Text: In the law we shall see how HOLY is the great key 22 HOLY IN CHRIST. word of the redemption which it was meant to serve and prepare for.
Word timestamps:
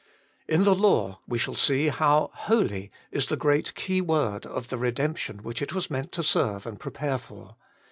In 0.47 0.63
the 0.63 0.73
law 0.73 1.19
we 1.27 1.37
shall 1.37 1.53
see 1.53 1.89
how 1.89 2.31
HOLY 2.33 2.89
is 3.11 3.27
the 3.27 3.37
great 3.37 3.75
key 3.75 3.99
22 4.01 4.05
HOLY 4.11 4.17
IN 4.17 4.31
CHRIST. 4.41 4.45
word 4.51 4.57
of 4.57 4.67
the 4.69 4.77
redemption 4.79 5.37
which 5.43 5.61
it 5.61 5.73
was 5.75 5.91
meant 5.91 6.11
to 6.13 6.23
serve 6.23 6.65
and 6.65 6.79
prepare 6.79 7.19
for. 7.19 7.55